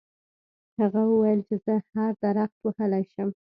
هغه 0.79 1.01
وویل 1.11 1.39
چې 1.47 1.55
زه 1.65 1.73
هر 1.95 2.11
درخت 2.23 2.57
وهلی 2.61 3.03
شم. 3.13 3.29